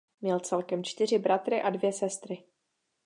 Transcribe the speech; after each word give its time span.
Měl 0.21 0.39
celkem 0.39 0.83
čtyři 0.83 1.19
bratry 1.19 1.61
a 1.61 1.69
dvě 1.69 1.93
sestry. 1.93 2.43